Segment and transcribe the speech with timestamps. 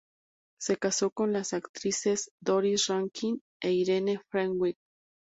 [0.59, 4.75] Se casó con las actrices Doris Rankin e Irene Fenwick.